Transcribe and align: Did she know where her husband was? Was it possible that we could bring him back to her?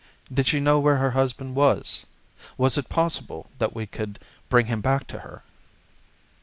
Did 0.33 0.47
she 0.47 0.59
know 0.59 0.79
where 0.79 0.95
her 0.97 1.11
husband 1.11 1.53
was? 1.53 2.07
Was 2.57 2.75
it 2.75 2.89
possible 2.89 3.51
that 3.59 3.75
we 3.75 3.85
could 3.85 4.17
bring 4.49 4.65
him 4.65 4.81
back 4.81 5.05
to 5.09 5.19
her? 5.19 5.43